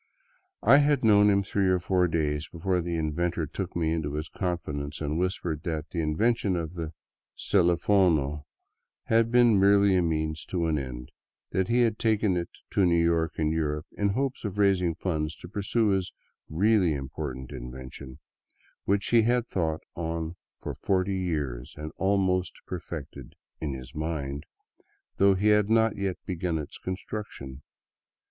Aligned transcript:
I 0.63 0.77
had 0.77 1.03
known 1.03 1.29
him 1.29 1.43
three 1.43 1.67
or 1.67 1.77
four 1.77 2.07
days 2.07 2.47
before 2.47 2.81
the 2.81 2.95
inventor 2.97 3.45
took 3.45 3.75
me 3.75 3.93
into 3.93 4.15
his 4.15 4.29
confidence 4.29 4.99
and 4.99 5.19
whispered 5.19 5.61
that 5.61 5.91
the 5.91 6.01
invention 6.01 6.55
of 6.55 6.73
the" 6.73 6.93
celifono" 7.37 8.45
had 9.13 9.29
been 9.31 9.59
merely 9.59 9.95
a 9.95 10.01
means 10.01 10.43
to 10.45 10.65
an 10.65 10.79
end; 10.79 11.11
that 11.51 11.67
he 11.67 11.81
had 11.81 11.99
taken 11.99 12.35
it 12.35 12.49
to 12.71 12.83
New 12.83 12.95
York 12.99 13.37
and 13.37 13.53
Europe 13.53 13.85
in 13.95 14.07
the 14.07 14.13
hope 14.13 14.33
of 14.43 14.57
raising 14.57 14.95
funds 14.95 15.35
to 15.35 15.47
pursue 15.47 15.89
his" 15.89 16.11
really 16.49 16.95
im 16.95 17.07
portant 17.09 17.51
invention," 17.51 18.17
which 18.85 19.09
he 19.09 19.21
had 19.21 19.45
thought 19.45 19.81
on 19.93 20.35
for 20.57 20.73
forty 20.73 21.13
years 21.19 21.75
and 21.77 21.91
al 21.99 22.17
ready 22.17 22.49
perfected" 22.65 23.35
in 23.61 23.75
his 23.75 23.93
mind," 23.93 24.47
though 25.17 25.35
he 25.35 25.49
had 25.49 25.69
not 25.69 25.95
yet 25.95 26.17
begun 26.25 26.57
its 26.57 26.79
con 26.79 26.95
struction. 26.97 27.61